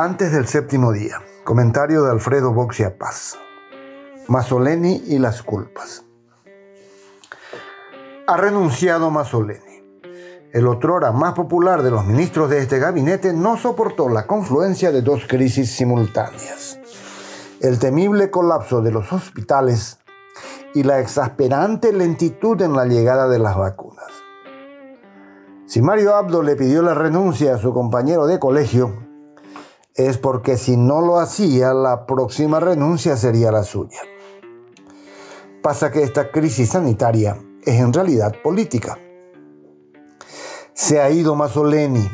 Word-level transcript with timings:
Antes 0.00 0.30
del 0.30 0.46
séptimo 0.46 0.92
día. 0.92 1.20
Comentario 1.42 2.04
de 2.04 2.12
Alfredo 2.12 2.52
Boxia 2.52 2.96
Paz. 2.96 3.36
Masoleni 4.28 5.02
y 5.08 5.18
las 5.18 5.42
culpas. 5.42 6.04
Ha 8.28 8.36
renunciado 8.36 9.10
Masoleni. 9.10 9.82
El 10.52 10.68
otrora 10.68 11.10
más 11.10 11.34
popular 11.34 11.82
de 11.82 11.90
los 11.90 12.06
ministros 12.06 12.48
de 12.48 12.60
este 12.60 12.78
gabinete 12.78 13.32
no 13.32 13.56
soportó 13.56 14.08
la 14.08 14.28
confluencia 14.28 14.92
de 14.92 15.02
dos 15.02 15.24
crisis 15.26 15.72
simultáneas. 15.74 16.78
El 17.60 17.80
temible 17.80 18.30
colapso 18.30 18.80
de 18.82 18.92
los 18.92 19.12
hospitales 19.12 19.98
y 20.74 20.84
la 20.84 21.00
exasperante 21.00 21.92
lentitud 21.92 22.62
en 22.62 22.74
la 22.74 22.84
llegada 22.84 23.26
de 23.26 23.40
las 23.40 23.56
vacunas. 23.56 24.12
Si 25.66 25.82
Mario 25.82 26.14
Abdo 26.14 26.44
le 26.44 26.54
pidió 26.54 26.82
la 26.82 26.94
renuncia 26.94 27.56
a 27.56 27.58
su 27.58 27.74
compañero 27.74 28.28
de 28.28 28.38
colegio, 28.38 29.07
es 29.98 30.16
porque 30.16 30.56
si 30.56 30.76
no 30.76 31.00
lo 31.00 31.18
hacía, 31.18 31.74
la 31.74 32.06
próxima 32.06 32.60
renuncia 32.60 33.16
sería 33.16 33.50
la 33.50 33.64
suya. 33.64 33.98
Pasa 35.60 35.90
que 35.90 36.04
esta 36.04 36.30
crisis 36.30 36.70
sanitaria 36.70 37.36
es 37.64 37.80
en 37.80 37.92
realidad 37.92 38.32
política. 38.42 38.96
Se 40.72 41.00
ha 41.00 41.10
ido 41.10 41.34
Masoleni, 41.34 42.08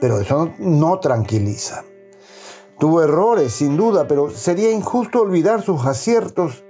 pero 0.00 0.20
eso 0.20 0.52
no, 0.60 1.00
tranquiliza. 1.00 1.84
Tuvo 2.78 3.02
errores, 3.02 3.52
sin 3.52 3.76
duda, 3.76 4.06
pero 4.06 4.30
sería 4.30 4.70
injusto 4.70 5.20
olvidar 5.20 5.60
sus 5.60 5.84
aciertos 5.86 6.64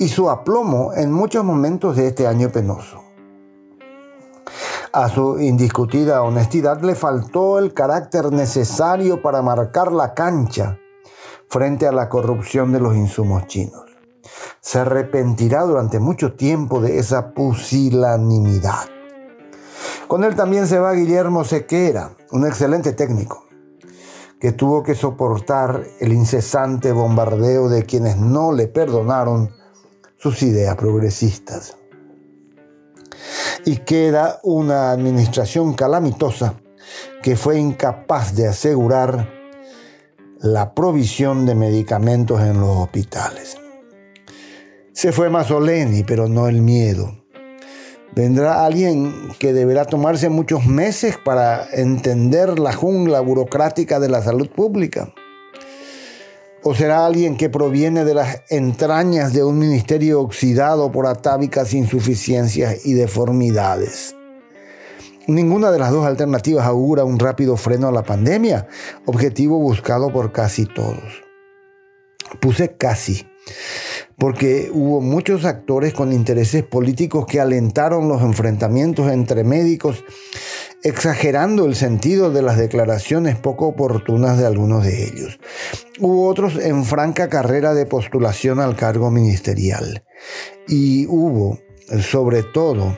y 0.00 0.08
su 0.08 0.30
aplomo 0.30 0.92
en 0.94 1.12
muchos 1.12 1.44
momentos 1.44 1.96
de 1.96 2.08
este 2.08 2.26
año 2.26 2.50
penoso. 2.50 3.04
A 4.92 5.08
su 5.08 5.38
indiscutida 5.38 6.20
honestidad 6.22 6.82
le 6.82 6.96
faltó 6.96 7.60
el 7.60 7.72
carácter 7.72 8.32
necesario 8.32 9.22
para 9.22 9.40
marcar 9.40 9.92
la 9.92 10.14
cancha 10.14 10.80
frente 11.48 11.86
a 11.86 11.92
la 11.92 12.08
corrupción 12.08 12.72
de 12.72 12.80
los 12.80 12.96
insumos 12.96 13.46
chinos. 13.46 13.84
Se 14.60 14.80
arrepentirá 14.80 15.62
durante 15.62 16.00
mucho 16.00 16.32
tiempo 16.34 16.80
de 16.80 16.98
esa 16.98 17.30
pusilanimidad. 17.34 18.88
Con 20.08 20.24
él 20.24 20.34
también 20.34 20.66
se 20.66 20.80
va 20.80 20.92
Guillermo 20.94 21.44
Sequera, 21.44 22.16
un 22.32 22.44
excelente 22.44 22.92
técnico, 22.92 23.46
que 24.40 24.50
tuvo 24.50 24.82
que 24.82 24.96
soportar 24.96 25.84
el 26.00 26.12
incesante 26.12 26.90
bombardeo 26.90 27.68
de 27.68 27.84
quienes 27.84 28.16
no 28.16 28.50
le 28.50 28.66
perdonaron 28.66 29.50
sus 30.16 30.42
ideas 30.42 30.74
progresistas 30.74 31.76
y 33.64 33.76
queda 33.78 34.40
una 34.42 34.90
administración 34.90 35.74
calamitosa 35.74 36.54
que 37.22 37.36
fue 37.36 37.58
incapaz 37.58 38.34
de 38.34 38.48
asegurar 38.48 39.28
la 40.38 40.74
provisión 40.74 41.46
de 41.46 41.54
medicamentos 41.54 42.40
en 42.40 42.60
los 42.60 42.76
hospitales. 42.76 43.58
Se 44.92 45.12
fue 45.12 45.30
Masoleni, 45.30 46.02
pero 46.04 46.28
no 46.28 46.48
el 46.48 46.62
miedo. 46.62 47.16
Vendrá 48.14 48.64
alguien 48.64 49.14
que 49.38 49.52
deberá 49.52 49.84
tomarse 49.84 50.28
muchos 50.28 50.66
meses 50.66 51.16
para 51.22 51.68
entender 51.72 52.58
la 52.58 52.72
jungla 52.72 53.20
burocrática 53.20 54.00
de 54.00 54.08
la 54.08 54.22
salud 54.22 54.48
pública 54.48 55.12
¿O 56.62 56.74
será 56.74 57.06
alguien 57.06 57.38
que 57.38 57.48
proviene 57.48 58.04
de 58.04 58.12
las 58.12 58.42
entrañas 58.50 59.32
de 59.32 59.42
un 59.42 59.58
ministerio 59.58 60.20
oxidado 60.20 60.92
por 60.92 61.06
atávicas 61.06 61.72
insuficiencias 61.72 62.84
y 62.84 62.92
deformidades? 62.92 64.14
Ninguna 65.26 65.70
de 65.70 65.78
las 65.78 65.90
dos 65.90 66.04
alternativas 66.04 66.66
augura 66.66 67.04
un 67.04 67.18
rápido 67.18 67.56
freno 67.56 67.88
a 67.88 67.92
la 67.92 68.02
pandemia, 68.02 68.68
objetivo 69.06 69.58
buscado 69.58 70.12
por 70.12 70.32
casi 70.32 70.66
todos. 70.66 71.24
Puse 72.40 72.76
casi, 72.76 73.26
porque 74.18 74.70
hubo 74.70 75.00
muchos 75.00 75.46
actores 75.46 75.94
con 75.94 76.12
intereses 76.12 76.62
políticos 76.62 77.24
que 77.24 77.40
alentaron 77.40 78.06
los 78.06 78.20
enfrentamientos 78.20 79.10
entre 79.10 79.44
médicos 79.44 80.04
exagerando 80.82 81.66
el 81.66 81.74
sentido 81.74 82.30
de 82.30 82.42
las 82.42 82.56
declaraciones 82.56 83.36
poco 83.36 83.66
oportunas 83.68 84.38
de 84.38 84.46
algunos 84.46 84.84
de 84.84 85.04
ellos. 85.04 85.38
Hubo 85.98 86.28
otros 86.28 86.56
en 86.56 86.84
franca 86.84 87.28
carrera 87.28 87.74
de 87.74 87.86
postulación 87.86 88.60
al 88.60 88.76
cargo 88.76 89.10
ministerial. 89.10 90.04
Y 90.66 91.06
hubo, 91.06 91.58
sobre 92.00 92.42
todo, 92.42 92.96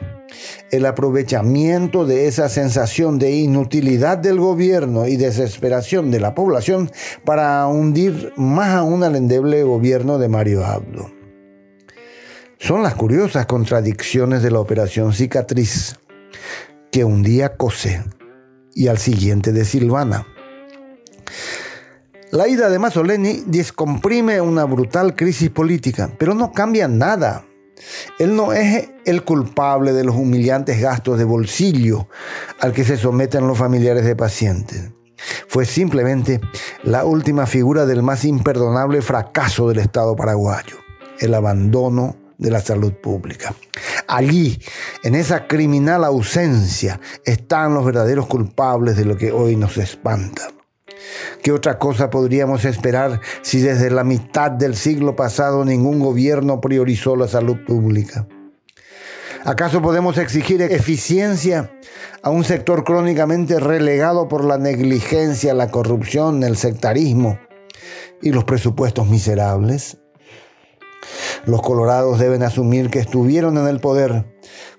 el 0.70 0.86
aprovechamiento 0.86 2.06
de 2.06 2.26
esa 2.26 2.48
sensación 2.48 3.18
de 3.18 3.32
inutilidad 3.32 4.18
del 4.18 4.38
gobierno 4.38 5.06
y 5.06 5.16
desesperación 5.16 6.10
de 6.10 6.20
la 6.20 6.34
población 6.34 6.90
para 7.24 7.66
hundir 7.66 8.32
más 8.36 8.70
aún 8.70 9.04
al 9.04 9.16
endeble 9.16 9.62
gobierno 9.64 10.18
de 10.18 10.28
Mario 10.28 10.64
Abdo. 10.64 11.10
Son 12.58 12.82
las 12.82 12.94
curiosas 12.94 13.46
contradicciones 13.46 14.42
de 14.42 14.52
la 14.52 14.60
operación 14.60 15.12
cicatriz 15.12 15.96
que 16.92 17.04
un 17.04 17.22
día 17.22 17.56
cose 17.56 18.04
y 18.74 18.88
al 18.88 18.98
siguiente 18.98 19.50
de 19.52 19.64
Silvana. 19.64 20.26
La 22.30 22.46
ida 22.48 22.68
de 22.68 22.78
Masoleni 22.78 23.42
descomprime 23.46 24.42
una 24.42 24.64
brutal 24.64 25.16
crisis 25.16 25.48
política, 25.48 26.10
pero 26.18 26.34
no 26.34 26.52
cambia 26.52 26.88
nada. 26.88 27.46
Él 28.18 28.36
no 28.36 28.52
es 28.52 28.90
el 29.06 29.24
culpable 29.24 29.92
de 29.92 30.04
los 30.04 30.14
humillantes 30.14 30.80
gastos 30.80 31.18
de 31.18 31.24
bolsillo 31.24 32.08
al 32.60 32.74
que 32.74 32.84
se 32.84 32.98
someten 32.98 33.46
los 33.46 33.56
familiares 33.56 34.04
de 34.04 34.14
pacientes. 34.14 34.90
Fue 35.48 35.64
simplemente 35.64 36.40
la 36.84 37.06
última 37.06 37.46
figura 37.46 37.86
del 37.86 38.02
más 38.02 38.24
imperdonable 38.24 39.00
fracaso 39.00 39.68
del 39.68 39.78
Estado 39.78 40.14
paraguayo, 40.14 40.76
el 41.20 41.32
abandono 41.32 42.16
de 42.36 42.50
la 42.50 42.60
salud 42.60 42.92
pública. 42.92 43.54
Allí, 44.12 44.60
en 45.04 45.14
esa 45.14 45.46
criminal 45.46 46.04
ausencia, 46.04 47.00
están 47.24 47.72
los 47.72 47.82
verdaderos 47.82 48.26
culpables 48.26 48.98
de 48.98 49.06
lo 49.06 49.16
que 49.16 49.32
hoy 49.32 49.56
nos 49.56 49.78
espanta. 49.78 50.50
¿Qué 51.42 51.50
otra 51.50 51.78
cosa 51.78 52.10
podríamos 52.10 52.66
esperar 52.66 53.22
si 53.40 53.60
desde 53.62 53.90
la 53.90 54.04
mitad 54.04 54.50
del 54.50 54.76
siglo 54.76 55.16
pasado 55.16 55.64
ningún 55.64 55.98
gobierno 55.98 56.60
priorizó 56.60 57.16
la 57.16 57.26
salud 57.26 57.64
pública? 57.66 58.28
¿Acaso 59.46 59.80
podemos 59.80 60.18
exigir 60.18 60.60
eficiencia 60.60 61.72
a 62.22 62.28
un 62.28 62.44
sector 62.44 62.84
crónicamente 62.84 63.60
relegado 63.60 64.28
por 64.28 64.44
la 64.44 64.58
negligencia, 64.58 65.54
la 65.54 65.70
corrupción, 65.70 66.42
el 66.42 66.58
sectarismo 66.58 67.38
y 68.20 68.32
los 68.32 68.44
presupuestos 68.44 69.08
miserables? 69.08 69.96
Los 71.44 71.60
colorados 71.60 72.20
deben 72.20 72.44
asumir 72.44 72.88
que 72.88 73.00
estuvieron 73.00 73.58
en 73.58 73.66
el 73.66 73.80
poder 73.80 74.26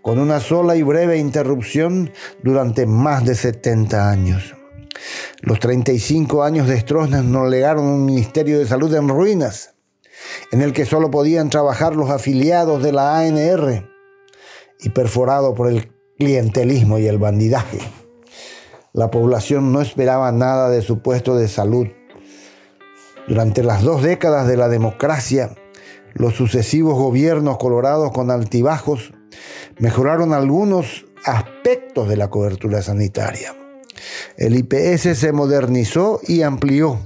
con 0.01 0.17
una 0.17 0.39
sola 0.39 0.77
y 0.77 0.83
breve 0.83 1.17
interrupción 1.17 2.11
durante 2.41 2.85
más 2.85 3.25
de 3.25 3.35
70 3.35 4.09
años. 4.09 4.55
Los 5.41 5.59
35 5.59 6.43
años 6.43 6.67
de 6.67 6.79
Stroessner 6.79 7.23
nos 7.23 7.49
legaron 7.49 7.85
un 7.85 8.05
Ministerio 8.05 8.59
de 8.59 8.65
Salud 8.65 8.93
en 8.95 9.09
ruinas, 9.09 9.75
en 10.51 10.61
el 10.61 10.71
que 10.71 10.85
solo 10.85 11.11
podían 11.11 11.49
trabajar 11.49 11.95
los 11.95 12.09
afiliados 12.09 12.81
de 12.81 12.93
la 12.93 13.17
ANR 13.17 13.89
y 14.79 14.89
perforado 14.89 15.53
por 15.53 15.67
el 15.67 15.91
clientelismo 16.17 16.97
y 16.97 17.07
el 17.07 17.17
bandidaje. 17.17 17.79
La 18.93 19.11
población 19.11 19.73
no 19.73 19.81
esperaba 19.81 20.31
nada 20.31 20.69
de 20.69 20.81
su 20.81 21.01
puesto 21.01 21.35
de 21.35 21.49
salud. 21.49 21.87
Durante 23.27 23.63
las 23.63 23.81
dos 23.81 24.03
décadas 24.03 24.47
de 24.47 24.55
la 24.55 24.69
democracia, 24.69 25.55
los 26.13 26.35
sucesivos 26.35 26.95
gobiernos 26.95 27.57
colorados 27.57 28.11
con 28.11 28.31
altibajos 28.31 29.13
mejoraron 29.79 30.33
algunos 30.33 31.05
aspectos 31.25 32.07
de 32.07 32.17
la 32.17 32.29
cobertura 32.29 32.81
sanitaria. 32.81 33.55
El 34.37 34.55
IPS 34.55 35.17
se 35.17 35.31
modernizó 35.31 36.19
y 36.27 36.41
amplió, 36.41 36.99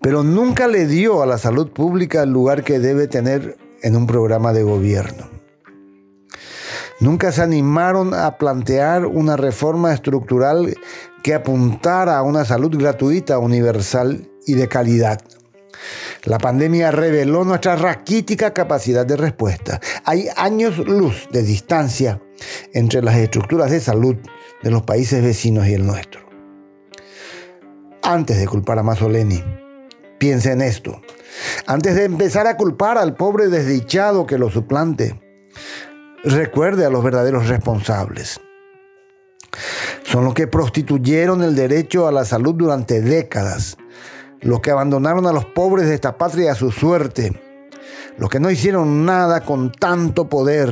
pero 0.00 0.22
nunca 0.22 0.68
le 0.68 0.86
dio 0.86 1.22
a 1.22 1.26
la 1.26 1.38
salud 1.38 1.70
pública 1.70 2.22
el 2.22 2.30
lugar 2.30 2.62
que 2.62 2.78
debe 2.78 3.08
tener 3.08 3.56
en 3.82 3.96
un 3.96 4.06
programa 4.06 4.52
de 4.52 4.62
gobierno. 4.62 5.30
Nunca 6.98 7.30
se 7.30 7.42
animaron 7.42 8.14
a 8.14 8.38
plantear 8.38 9.04
una 9.04 9.36
reforma 9.36 9.92
estructural 9.92 10.74
que 11.22 11.34
apuntara 11.34 12.16
a 12.16 12.22
una 12.22 12.44
salud 12.44 12.74
gratuita, 12.76 13.38
universal 13.38 14.30
y 14.46 14.54
de 14.54 14.68
calidad. 14.68 15.20
La 16.26 16.38
pandemia 16.38 16.90
reveló 16.90 17.44
nuestra 17.44 17.76
raquítica 17.76 18.52
capacidad 18.52 19.06
de 19.06 19.16
respuesta. 19.16 19.80
Hay 20.04 20.28
años 20.36 20.76
luz 20.78 21.28
de 21.30 21.44
distancia 21.44 22.20
entre 22.72 23.00
las 23.00 23.14
estructuras 23.14 23.70
de 23.70 23.78
salud 23.78 24.16
de 24.60 24.70
los 24.72 24.82
países 24.82 25.22
vecinos 25.22 25.68
y 25.68 25.74
el 25.74 25.86
nuestro. 25.86 26.20
Antes 28.02 28.38
de 28.38 28.46
culpar 28.48 28.80
a 28.80 28.82
Masoleni, 28.82 29.42
piense 30.18 30.50
en 30.50 30.62
esto. 30.62 31.00
Antes 31.64 31.94
de 31.94 32.04
empezar 32.04 32.48
a 32.48 32.56
culpar 32.56 32.98
al 32.98 33.14
pobre 33.14 33.46
desdichado 33.46 34.26
que 34.26 34.36
lo 34.36 34.50
suplante, 34.50 35.20
recuerde 36.24 36.84
a 36.84 36.90
los 36.90 37.04
verdaderos 37.04 37.46
responsables. 37.46 38.40
Son 40.02 40.24
los 40.24 40.34
que 40.34 40.48
prostituyeron 40.48 41.44
el 41.44 41.54
derecho 41.54 42.08
a 42.08 42.12
la 42.12 42.24
salud 42.24 42.54
durante 42.56 43.00
décadas. 43.00 43.76
Los 44.46 44.60
que 44.60 44.70
abandonaron 44.70 45.26
a 45.26 45.32
los 45.32 45.44
pobres 45.44 45.88
de 45.88 45.96
esta 45.96 46.16
patria 46.16 46.52
a 46.52 46.54
su 46.54 46.70
suerte. 46.70 47.32
Los 48.16 48.30
que 48.30 48.38
no 48.38 48.48
hicieron 48.48 49.04
nada 49.04 49.40
con 49.40 49.72
tanto 49.72 50.28
poder 50.28 50.70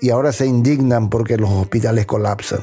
y 0.00 0.08
ahora 0.08 0.32
se 0.32 0.46
indignan 0.46 1.10
porque 1.10 1.36
los 1.36 1.50
hospitales 1.50 2.06
colapsan. 2.06 2.62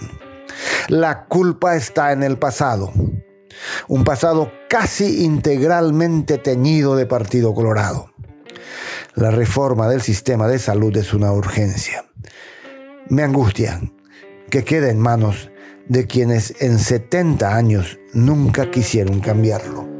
La 0.88 1.26
culpa 1.26 1.76
está 1.76 2.12
en 2.12 2.24
el 2.24 2.40
pasado. 2.40 2.92
Un 3.88 4.04
pasado 4.04 4.52
casi 4.68 5.24
integralmente 5.24 6.40
teñido 6.40 6.96
de 6.96 7.06
Partido 7.06 7.54
Colorado. 7.54 8.10
La 9.14 9.30
reforma 9.30 9.88
del 9.88 10.02
sistema 10.02 10.48
de 10.48 10.58
salud 10.58 10.98
es 10.98 11.14
una 11.14 11.32
urgencia. 11.34 12.04
Me 13.10 13.22
angustia 13.22 13.80
que 14.50 14.64
quede 14.64 14.90
en 14.90 15.00
manos 15.00 15.52
de 15.88 16.08
quienes 16.08 16.56
en 16.62 16.80
70 16.80 17.56
años 17.56 18.00
nunca 18.12 18.72
quisieron 18.72 19.20
cambiarlo. 19.20 19.97